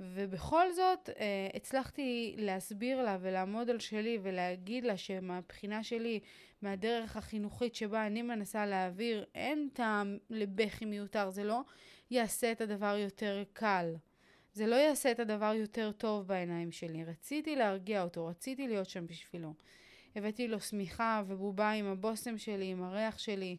ובכל 0.00 0.72
זאת 0.72 1.10
אה, 1.10 1.48
הצלחתי 1.54 2.34
להסביר 2.38 3.02
לה 3.02 3.18
ולעמוד 3.20 3.70
על 3.70 3.78
שלי 3.78 4.18
ולהגיד 4.22 4.84
לה 4.84 4.96
שמהבחינה 4.96 5.82
שלי, 5.82 6.20
מהדרך 6.62 7.16
החינוכית 7.16 7.74
שבה 7.74 8.06
אני 8.06 8.22
מנסה 8.22 8.66
להעביר, 8.66 9.24
אין 9.34 9.68
טעם 9.72 10.18
לבכי 10.30 10.84
מיותר, 10.84 11.30
זה 11.30 11.44
לא 11.44 11.60
יעשה 12.10 12.52
את 12.52 12.60
הדבר 12.60 12.96
יותר 12.98 13.42
קל. 13.52 13.94
זה 14.52 14.66
לא 14.66 14.74
יעשה 14.76 15.10
את 15.10 15.20
הדבר 15.20 15.52
יותר 15.56 15.92
טוב 15.92 16.26
בעיניים 16.26 16.72
שלי. 16.72 17.04
רציתי 17.04 17.56
להרגיע 17.56 18.02
אותו, 18.02 18.26
רציתי 18.26 18.68
להיות 18.68 18.88
שם 18.88 19.06
בשבילו. 19.06 19.54
הבאתי 20.16 20.48
לו 20.48 20.60
שמיכה 20.60 21.22
ובובה 21.26 21.70
עם 21.70 21.86
הבושם 21.86 22.38
שלי, 22.38 22.70
עם 22.70 22.82
הריח 22.82 23.18
שלי, 23.18 23.56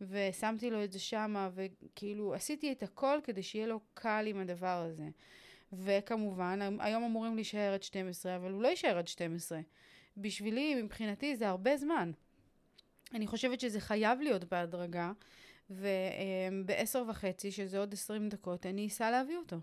ושמתי 0.00 0.70
לו 0.70 0.84
את 0.84 0.92
זה 0.92 0.98
שמה, 0.98 1.50
וכאילו 1.54 2.34
עשיתי 2.34 2.72
את 2.72 2.82
הכל 2.82 3.18
כדי 3.24 3.42
שיהיה 3.42 3.66
לו 3.66 3.80
קל 3.94 4.24
עם 4.26 4.38
הדבר 4.38 4.86
הזה. 4.90 5.08
וכמובן, 5.72 6.58
היום 6.80 7.04
אמורים 7.04 7.34
להישאר 7.34 7.74
עד 7.74 7.82
12, 7.82 8.36
אבל 8.36 8.52
הוא 8.52 8.62
לא 8.62 8.68
יישאר 8.68 8.98
עד 8.98 9.08
12. 9.08 9.60
בשבילי, 10.16 10.82
מבחינתי, 10.82 11.36
זה 11.36 11.48
הרבה 11.48 11.76
זמן. 11.76 12.12
אני 13.14 13.26
חושבת 13.26 13.60
שזה 13.60 13.80
חייב 13.80 14.20
להיות 14.20 14.44
בהדרגה, 14.44 15.12
ובעשר 15.70 17.04
וחצי, 17.08 17.50
שזה 17.50 17.78
עוד 17.78 17.92
20 17.92 18.28
דקות, 18.28 18.66
אני 18.66 18.86
אסע 18.86 19.10
להביא 19.10 19.36
אותו. 19.36 19.56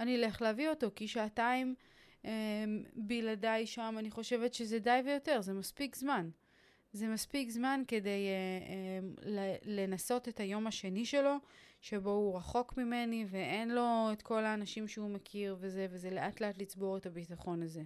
אני 0.00 0.16
אלך 0.16 0.42
להביא 0.42 0.68
אותו, 0.68 0.90
כי 0.94 1.08
שעתיים 1.08 1.74
um, 2.22 2.26
בלעדיי 2.94 3.66
שם, 3.66 3.94
אני 3.98 4.10
חושבת 4.10 4.54
שזה 4.54 4.78
די 4.78 5.00
ויותר, 5.04 5.40
זה 5.40 5.52
מספיק 5.52 5.96
זמן. 5.96 6.30
זה 6.92 7.08
מספיק 7.08 7.50
זמן 7.50 7.82
כדי 7.88 8.26
uh, 8.28 9.24
um, 9.24 9.24
לנסות 9.64 10.28
את 10.28 10.40
היום 10.40 10.66
השני 10.66 11.04
שלו, 11.04 11.36
שבו 11.80 12.10
הוא 12.10 12.36
רחוק 12.36 12.76
ממני 12.76 13.26
ואין 13.28 13.70
לו 13.70 14.08
את 14.12 14.22
כל 14.22 14.44
האנשים 14.44 14.88
שהוא 14.88 15.10
מכיר 15.10 15.56
וזה, 15.60 15.86
וזה 15.90 16.10
לאט 16.10 16.40
לאט 16.40 16.58
לצבור 16.58 16.96
את 16.96 17.06
הביטחון 17.06 17.62
הזה. 17.62 17.82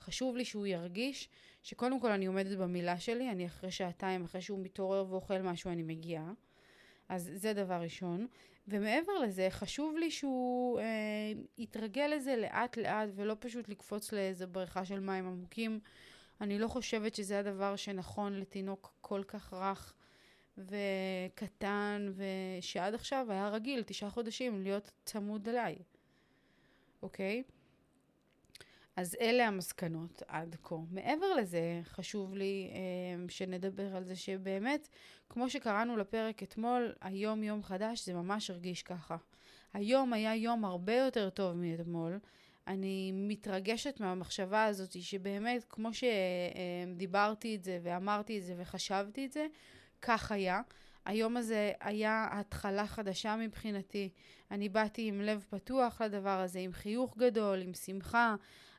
חשוב 0.00 0.36
לי 0.36 0.44
שהוא 0.44 0.66
ירגיש 0.66 1.28
שקודם 1.62 2.00
כל 2.00 2.10
אני 2.10 2.26
עומדת 2.26 2.58
במילה 2.58 3.00
שלי, 3.00 3.30
אני 3.30 3.46
אחרי 3.46 3.70
שעתיים, 3.70 4.24
אחרי 4.24 4.40
שהוא 4.40 4.58
מתעורר 4.62 5.06
ואוכל 5.10 5.38
משהו, 5.38 5.70
אני 5.70 5.82
מגיעה. 5.82 6.32
אז 7.08 7.30
זה 7.34 7.52
דבר 7.52 7.74
ראשון. 7.74 8.26
ומעבר 8.68 9.18
לזה, 9.18 9.46
חשוב 9.50 9.96
לי 9.96 10.10
שהוא 10.10 10.80
אה, 10.80 10.84
יתרגל 11.58 12.12
לזה 12.16 12.36
לאט 12.36 12.76
לאט 12.76 13.08
ולא 13.14 13.36
פשוט 13.38 13.68
לקפוץ 13.68 14.12
לאיזה 14.12 14.46
בריכה 14.46 14.84
של 14.84 15.00
מים 15.00 15.26
עמוקים. 15.26 15.80
אני 16.40 16.58
לא 16.58 16.68
חושבת 16.68 17.14
שזה 17.14 17.38
הדבר 17.38 17.76
שנכון 17.76 18.40
לתינוק 18.40 18.92
כל 19.00 19.22
כך 19.28 19.52
רך 19.52 19.94
וקטן, 20.58 22.12
ושעד 22.16 22.94
עכשיו 22.94 23.26
היה 23.30 23.48
רגיל, 23.48 23.82
תשעה 23.82 24.10
חודשים, 24.10 24.62
להיות 24.62 24.90
צמוד 25.04 25.48
אליי, 25.48 25.76
אוקיי? 27.02 27.42
אז 28.96 29.16
אלה 29.20 29.46
המסקנות 29.48 30.22
עד 30.28 30.56
כה. 30.62 30.74
מעבר 30.90 31.34
לזה, 31.34 31.80
חשוב 31.84 32.34
לי 32.34 32.70
אה, 32.72 33.28
שנדבר 33.28 33.96
על 33.96 34.04
זה 34.04 34.16
שבאמת, 34.16 34.88
כמו 35.28 35.50
שקראנו 35.50 35.96
לפרק 35.96 36.42
אתמול, 36.42 36.92
היום 37.00 37.42
יום 37.42 37.62
חדש, 37.62 38.06
זה 38.06 38.14
ממש 38.14 38.50
הרגיש 38.50 38.82
ככה. 38.82 39.16
היום 39.72 40.12
היה 40.12 40.34
יום 40.34 40.64
הרבה 40.64 40.96
יותר 40.96 41.30
טוב 41.30 41.56
מאתמול. 41.56 42.18
אני 42.66 43.12
מתרגשת 43.14 44.00
מהמחשבה 44.00 44.64
הזאת 44.64 45.02
שבאמת, 45.02 45.64
כמו 45.68 45.88
שדיברתי 45.94 47.56
את 47.56 47.64
זה 47.64 47.78
ואמרתי 47.82 48.38
את 48.38 48.44
זה 48.44 48.54
וחשבתי 48.58 49.26
את 49.26 49.32
זה, 49.32 49.46
כך 50.02 50.32
היה. 50.32 50.60
היום 51.04 51.36
הזה 51.36 51.72
היה 51.80 52.28
התחלה 52.32 52.86
חדשה 52.86 53.36
מבחינתי. 53.36 54.08
אני 54.50 54.68
באתי 54.68 55.08
עם 55.08 55.20
לב 55.20 55.46
פתוח 55.50 56.00
לדבר 56.00 56.40
הזה, 56.40 56.58
עם 56.58 56.72
חיוך 56.72 57.16
גדול, 57.18 57.60
עם 57.62 57.74
שמחה. 57.74 58.34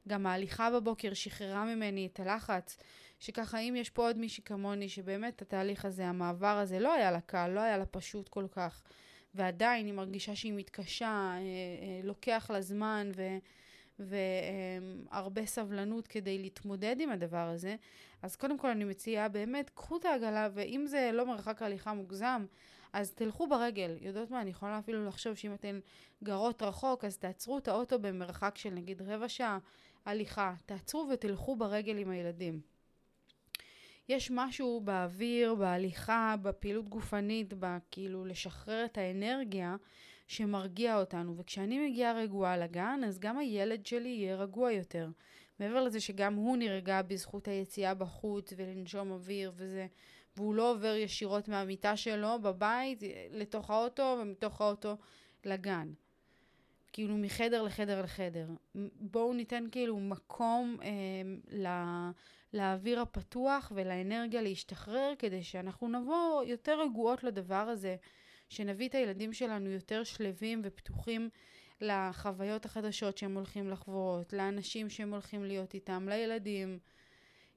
גם 0.08 0.26
ההליכה 0.26 0.72
בבוקר 0.72 1.14
שחררה 1.14 1.66
ממני 1.66 2.10
את 2.14 2.20
הלחץ, 2.20 2.78
שככה 3.20 3.60
אם 3.60 3.76
יש 3.78 3.90
פה 3.90 4.08
עוד 4.08 4.18
מישהי 4.18 4.44
כמוני, 4.44 4.90
שבאמת 4.90 5.42
התהליך 5.42 5.86
הזה, 5.86 6.06
המעבר 6.06 6.58
הזה, 6.58 6.80
לא 6.80 6.94
היה 6.94 7.12
לה 7.12 7.22
קל, 7.22 7.48
לא 7.48 7.60
היה 7.60 7.78
לה 7.78 7.86
פשוט 7.86 8.30
כל 8.30 8.46
כך, 8.52 8.84
ועדיין 9.36 9.86
היא 9.86 9.94
מרגישה 9.94 10.36
שהיא 10.36 10.54
מתקשה, 10.54 11.06
אה, 11.06 11.38
אה, 11.38 12.02
לוקח 12.04 12.52
לה 12.54 12.62
זמן 12.62 13.12
ו... 13.16 13.24
והרבה 14.00 15.46
סבלנות 15.46 16.08
כדי 16.08 16.38
להתמודד 16.38 16.96
עם 17.00 17.10
הדבר 17.10 17.38
הזה, 17.38 17.76
אז 18.22 18.36
קודם 18.36 18.58
כל 18.58 18.70
אני 18.70 18.84
מציעה 18.84 19.30
באמת, 19.30 19.70
קחו 19.70 19.98
את 19.98 20.06
העגלה, 20.06 20.50
ואם 20.54 20.86
זה 20.88 21.10
לא 21.14 21.26
מרחק 21.26 21.62
הליכה 21.62 21.94
מוגזם, 21.94 22.46
אז 22.94 23.12
תלכו 23.12 23.48
ברגל. 23.48 23.98
יודעות 24.02 24.32
מה, 24.32 24.42
אני 24.42 24.50
יכולה 24.50 24.80
אפילו 24.80 25.06
לחשוב 25.06 25.36
שאם 25.36 25.54
אתן 25.54 25.80
גרות 26.24 26.62
רחוק, 26.62 27.06
אז 27.06 27.18
תעצרו 27.18 27.58
את 27.58 27.68
האוטו 27.68 28.00
במרחק 28.00 28.58
של 28.58 28.70
נגיד 28.70 29.02
רבע 29.02 29.30
שעה 29.30 29.60
הליכה. 30.06 30.54
תעצרו 30.66 31.08
ותלכו 31.14 31.56
ברגל 31.56 31.98
עם 31.98 32.10
הילדים. 32.10 32.62
יש 34.10 34.32
משהו 34.32 34.82
באוויר, 34.84 35.56
בהליכה, 35.56 36.36
בפעילות 36.42 36.90
גופנית, 36.90 37.54
בכאילו 37.60 38.26
לשחרר 38.26 38.86
את 38.86 38.98
האנרגיה 38.98 39.76
שמרגיע 40.28 41.00
אותנו. 41.00 41.38
וכשאני 41.38 41.90
מגיעה 41.90 42.14
רגועה 42.14 42.58
לגן, 42.58 43.02
אז 43.08 43.20
גם 43.20 43.38
הילד 43.38 43.86
שלי 43.86 44.10
יהיה 44.10 44.36
רגוע 44.36 44.72
יותר. 44.72 45.10
מעבר 45.60 45.84
לזה 45.84 46.00
שגם 46.00 46.34
הוא 46.34 46.58
נרגע 46.58 47.02
בזכות 47.02 47.48
היציאה 47.48 47.94
בחוץ 47.94 48.54
ולנשום 48.58 49.12
אוויר 49.12 49.52
וזה, 49.56 49.88
והוא 50.38 50.56
לא 50.56 50.72
עובר 50.72 50.96
ישירות 50.96 51.48
מהמיטה 51.48 51.98
שלו 51.98 52.42
בבית 52.42 53.04
לתוך 53.32 53.70
האוטו 53.70 54.18
ומתוך 54.22 54.62
האוטו 54.62 54.98
לגן. 55.46 55.94
כאילו 56.96 57.18
מחדר 57.18 57.64
לחדר 57.64 58.02
לחדר. 58.02 58.48
בואו 59.00 59.34
ניתן 59.34 59.64
כאילו 59.72 60.00
מקום 60.00 60.78
אה, 60.84 60.90
לה, 61.48 62.12
לאוויר 62.54 63.02
הפתוח 63.02 63.72
ולאנרגיה 63.76 64.42
להשתחרר 64.42 65.14
כדי 65.20 65.44
שאנחנו 65.44 65.88
נבוא 65.88 66.44
יותר 66.44 66.82
רגועות 66.82 67.24
לדבר 67.24 67.56
הזה, 67.56 67.96
שנביא 68.50 68.90
את 68.90 68.96
הילדים 68.96 69.34
שלנו 69.34 69.70
יותר 69.70 70.04
שלווים 70.04 70.62
ופתוחים. 70.64 71.30
לחוויות 71.82 72.66
החדשות 72.66 73.18
שהם 73.18 73.36
הולכים 73.36 73.70
לחוות, 73.70 74.34
לאנשים 74.34 74.90
שהם 74.90 75.14
הולכים 75.14 75.44
להיות 75.44 75.74
איתם, 75.74 76.08
לילדים. 76.10 76.80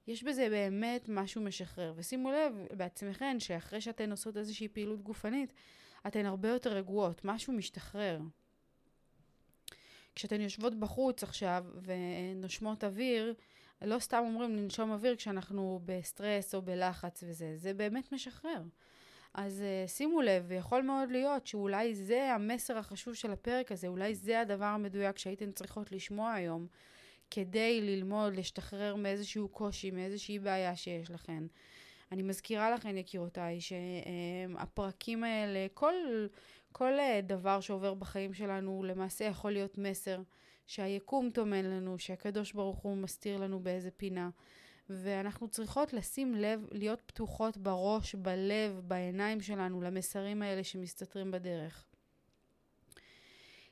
יש 0.07 0.23
בזה 0.23 0.49
באמת 0.49 1.05
משהו 1.09 1.41
משחרר. 1.41 1.93
ושימו 1.95 2.31
לב 2.31 2.53
בעצמכן 2.77 3.39
שאחרי 3.39 3.81
שאתן 3.81 4.11
עושות 4.11 4.37
איזושהי 4.37 4.67
פעילות 4.67 5.01
גופנית, 5.01 5.53
אתן 6.07 6.25
הרבה 6.25 6.49
יותר 6.49 6.73
רגועות, 6.73 7.21
משהו 7.23 7.53
משתחרר. 7.53 8.19
כשאתן 10.15 10.41
יושבות 10.41 10.79
בחוץ 10.79 11.23
עכשיו 11.23 11.65
ונושמות 11.83 12.83
אוויר, 12.83 13.33
לא 13.81 13.99
סתם 13.99 14.23
אומרים 14.25 14.55
לנשום 14.55 14.91
אוויר 14.91 15.15
כשאנחנו 15.15 15.81
בסטרס 15.85 16.55
או 16.55 16.61
בלחץ 16.61 17.23
וזה, 17.27 17.57
זה 17.57 17.73
באמת 17.73 18.11
משחרר. 18.11 18.61
אז 19.33 19.63
uh, 19.85 19.89
שימו 19.89 20.21
לב, 20.21 20.43
ויכול 20.47 20.81
מאוד 20.81 21.11
להיות 21.11 21.47
שאולי 21.47 21.95
זה 21.95 22.33
המסר 22.33 22.77
החשוב 22.77 23.13
של 23.13 23.31
הפרק 23.31 23.71
הזה, 23.71 23.87
אולי 23.87 24.15
זה 24.15 24.41
הדבר 24.41 24.65
המדויק 24.65 25.17
שהייתן 25.17 25.51
צריכות 25.51 25.91
לשמוע 25.91 26.31
היום, 26.31 26.67
כדי 27.31 27.81
ללמוד, 27.81 28.35
להשתחרר 28.35 28.95
מאיזשהו 28.95 29.49
קושי, 29.49 29.91
מאיזושהי 29.91 30.39
בעיה 30.39 30.75
שיש 30.75 31.11
לכן. 31.11 31.43
אני 32.11 32.23
מזכירה 32.23 32.71
לכן, 32.71 32.97
יקירותיי, 32.97 33.59
שהפרקים 33.61 35.23
האלה, 35.23 35.67
כל, 35.73 35.93
כל 36.71 36.99
אה, 36.99 37.19
דבר 37.23 37.59
שעובר 37.59 37.93
בחיים 37.93 38.33
שלנו 38.33 38.83
למעשה 38.83 39.25
יכול 39.25 39.51
להיות 39.51 39.77
מסר 39.77 40.21
שהיקום 40.67 41.29
טומן 41.29 41.65
לנו, 41.65 41.99
שהקדוש 41.99 42.53
ברוך 42.53 42.77
הוא 42.77 42.97
מסתיר 42.97 43.37
לנו 43.37 43.59
באיזה 43.59 43.91
פינה. 43.91 44.29
ואנחנו 44.89 45.47
צריכות 45.47 45.93
לשים 45.93 46.35
לב, 46.35 46.67
להיות 46.71 47.01
פתוחות 47.05 47.57
בראש, 47.57 48.15
בלב, 48.15 48.81
בעיניים 48.83 49.41
שלנו, 49.41 49.81
למסרים 49.81 50.41
האלה 50.41 50.63
שמסתתרים 50.63 51.31
בדרך. 51.31 51.85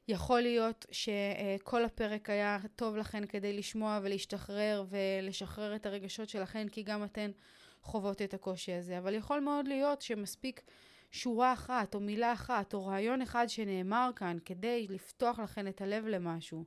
יכול 0.08 0.42
להיות 0.42 0.86
שכל 0.92 1.86
הפרק 1.86 2.30
היה 2.30 2.60
טוב 2.75 2.96
לכן 2.96 3.25
כדי 3.25 3.54
לשמוע 3.54 4.00
ולהשתחרר 4.04 4.86
ולשחרר 4.89 5.75
את 5.75 5.86
הרגשות 5.86 6.30
שלכן, 6.30 6.70
כי 6.70 6.84
גם 6.84 7.04
אתן 7.04 7.32
חוות 7.82 8.22
את 8.22 8.34
הקושי 8.34 8.74
הזה, 8.74 8.98
אבל 8.98 9.13
יכול 9.13 9.39
מאוד 9.39 9.68
להיות 9.68 10.01
שמספיק 10.01 10.62
שורה 11.12 11.54
אחת 11.54 11.96
או 11.96 12.00
מילה 12.00 12.34
אחת 12.34 12.74
או 12.74 12.86
רעיון 12.86 13.22
אחד 13.22 13.50
שנאמר 13.50 14.10
כאן 14.16 14.38
כדי 14.46 14.88
לפתוח 14.90 15.40
לכן 15.40 15.68
את 15.68 15.82
הלב 15.82 16.06
למשהו, 16.06 16.66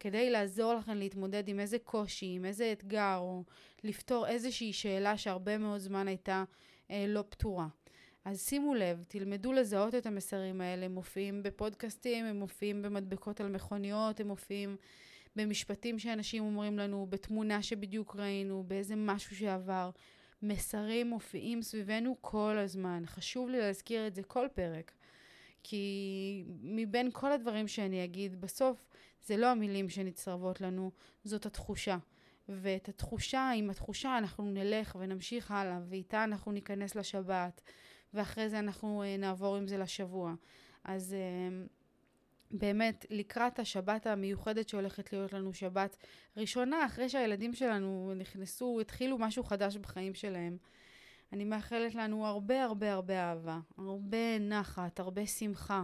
כדי 0.00 0.30
לעזור 0.30 0.74
לכן 0.74 0.98
להתמודד 0.98 1.48
עם 1.48 1.60
איזה 1.60 1.78
קושי, 1.78 2.32
עם 2.36 2.44
איזה 2.44 2.72
אתגר 2.72 3.16
או 3.18 3.44
לפתור 3.84 4.26
איזושהי 4.26 4.72
שאלה 4.72 5.16
שהרבה 5.16 5.58
מאוד 5.58 5.78
זמן 5.78 6.08
הייתה 6.08 6.44
אה, 6.90 7.04
לא 7.08 7.24
פתורה. 7.28 7.66
אז 8.24 8.40
שימו 8.48 8.74
לב, 8.74 9.04
תלמדו 9.08 9.52
לזהות 9.52 9.94
את 9.94 10.06
המסרים 10.06 10.60
האלה, 10.60 10.86
הם 10.86 10.92
מופיעים 10.92 11.42
בפודקאסטים, 11.42 12.24
הם 12.24 12.36
מופיעים 12.36 12.82
במדבקות 12.82 13.40
על 13.40 13.48
מכוניות, 13.48 14.20
הם 14.20 14.28
מופיעים 14.28 14.76
במשפטים 15.36 15.98
שאנשים 15.98 16.44
אומרים 16.44 16.78
לנו, 16.78 17.06
בתמונה 17.10 17.62
שבדיוק 17.62 18.16
ראינו, 18.16 18.64
באיזה 18.66 18.94
משהו 18.96 19.36
שעבר. 19.36 19.90
מסרים 20.42 21.06
מופיעים 21.06 21.62
סביבנו 21.62 22.16
כל 22.20 22.56
הזמן. 22.58 23.02
חשוב 23.06 23.48
לי 23.48 23.58
להזכיר 23.58 24.06
את 24.06 24.14
זה 24.14 24.22
כל 24.22 24.46
פרק. 24.54 24.92
כי 25.62 26.44
מבין 26.62 27.10
כל 27.12 27.32
הדברים 27.32 27.68
שאני 27.68 28.04
אגיד, 28.04 28.40
בסוף 28.40 28.88
זה 29.26 29.36
לא 29.36 29.46
המילים 29.46 29.88
שנצטרבות 29.88 30.60
לנו, 30.60 30.90
זאת 31.24 31.46
התחושה. 31.46 31.98
ואת 32.48 32.88
התחושה, 32.88 33.50
עם 33.54 33.70
התחושה 33.70 34.18
אנחנו 34.18 34.50
נלך 34.50 34.96
ונמשיך 35.00 35.50
הלאה, 35.50 35.78
ואיתה 35.88 36.24
אנחנו 36.24 36.52
ניכנס 36.52 36.94
לשבת, 36.94 37.60
ואחרי 38.14 38.48
זה 38.48 38.58
אנחנו 38.58 39.02
uh, 39.02 39.20
נעבור 39.20 39.56
עם 39.56 39.66
זה 39.66 39.78
לשבוע. 39.78 40.34
אז 40.84 41.16
uh, 41.16 41.70
באמת, 42.50 43.06
לקראת 43.10 43.58
השבת 43.58 44.06
המיוחדת 44.06 44.68
שהולכת 44.68 45.12
להיות 45.12 45.32
לנו 45.32 45.52
שבת 45.52 45.96
ראשונה, 46.36 46.86
אחרי 46.86 47.08
שהילדים 47.08 47.54
שלנו 47.54 48.12
נכנסו, 48.16 48.80
התחילו 48.80 49.18
משהו 49.18 49.44
חדש 49.44 49.76
בחיים 49.76 50.14
שלהם. 50.14 50.56
אני 51.32 51.44
מאחלת 51.44 51.94
לנו 51.94 52.26
הרבה 52.26 52.64
הרבה 52.64 52.92
הרבה 52.92 53.20
אהבה, 53.20 53.58
הרבה 53.78 54.38
נחת, 54.38 55.00
הרבה 55.00 55.26
שמחה, 55.26 55.82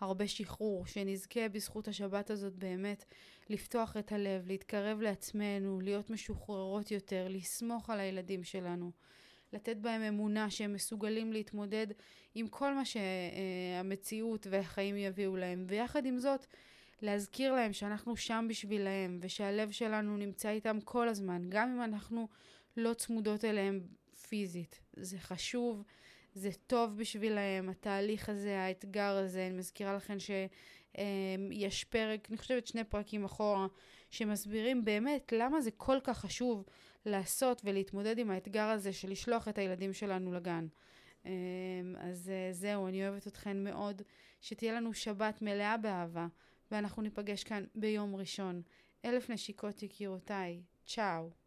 הרבה 0.00 0.28
שחרור, 0.28 0.86
שנזכה 0.86 1.48
בזכות 1.48 1.88
השבת 1.88 2.30
הזאת 2.30 2.54
באמת 2.54 3.04
לפתוח 3.48 3.96
את 3.96 4.12
הלב, 4.12 4.46
להתקרב 4.46 5.00
לעצמנו, 5.00 5.80
להיות 5.80 6.10
משוחררות 6.10 6.90
יותר, 6.90 7.26
לסמוך 7.30 7.90
על 7.90 8.00
הילדים 8.00 8.44
שלנו. 8.44 8.90
לתת 9.54 9.76
בהם 9.76 10.02
אמונה 10.02 10.50
שהם 10.50 10.72
מסוגלים 10.72 11.32
להתמודד 11.32 11.86
עם 12.34 12.48
כל 12.48 12.74
מה 12.74 12.82
שהמציאות 12.84 14.46
והחיים 14.50 14.96
יביאו 14.96 15.36
להם. 15.36 15.64
ויחד 15.68 16.06
עם 16.06 16.18
זאת, 16.18 16.46
להזכיר 17.02 17.52
להם 17.52 17.72
שאנחנו 17.72 18.16
שם 18.16 18.46
בשבילהם, 18.48 19.18
ושהלב 19.20 19.70
שלנו 19.70 20.16
נמצא 20.16 20.50
איתם 20.50 20.78
כל 20.84 21.08
הזמן, 21.08 21.42
גם 21.48 21.70
אם 21.70 21.82
אנחנו 21.82 22.28
לא 22.76 22.94
צמודות 22.94 23.44
אליהם 23.44 23.80
פיזית. 24.28 24.80
זה 24.96 25.18
חשוב, 25.18 25.82
זה 26.34 26.50
טוב 26.66 26.96
בשבילהם, 26.96 27.68
התהליך 27.68 28.28
הזה, 28.28 28.60
האתגר 28.60 29.16
הזה. 29.16 29.46
אני 29.46 29.56
מזכירה 29.58 29.96
לכם 29.96 30.16
שיש 30.20 31.84
פרק, 31.84 32.28
אני 32.30 32.36
חושבת 32.36 32.66
שני 32.66 32.84
פרקים 32.84 33.24
אחורה, 33.24 33.66
שמסבירים 34.10 34.84
באמת 34.84 35.32
למה 35.36 35.60
זה 35.60 35.70
כל 35.70 35.98
כך 36.04 36.18
חשוב 36.18 36.64
לעשות 37.06 37.62
ולהתמודד 37.64 38.18
עם 38.18 38.30
האתגר 38.30 38.64
הזה 38.68 38.92
של 38.92 39.10
לשלוח 39.10 39.48
את 39.48 39.58
הילדים 39.58 39.92
שלנו 39.92 40.32
לגן. 40.32 40.66
אמ, 41.26 41.30
אז 41.98 42.30
אה, 42.30 42.52
זהו, 42.52 42.88
אני 42.88 43.08
אוהבת 43.08 43.26
אתכן 43.26 43.64
מאוד. 43.64 44.02
שתהיה 44.40 44.74
לנו 44.74 44.94
שבת 44.94 45.42
מלאה 45.42 45.76
באהבה, 45.76 46.26
ואנחנו 46.70 47.02
ניפגש 47.02 47.44
כאן 47.44 47.64
ביום 47.74 48.16
ראשון. 48.16 48.62
אלף 49.04 49.30
נשיקות 49.30 49.82
יקירותיי. 49.82 50.62
צ'או. 50.86 51.43